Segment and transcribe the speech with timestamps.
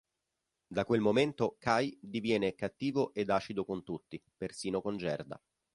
[0.67, 5.39] Da quel momento Kay diviene cattivo ed acido con tutti, persino con Gerda.